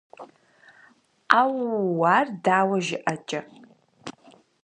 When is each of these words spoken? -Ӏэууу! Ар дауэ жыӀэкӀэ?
-Ӏэууу! 1.29 2.01
Ар 2.15 2.27
дауэ 2.43 2.77
жыӀэкӀэ? 2.85 3.41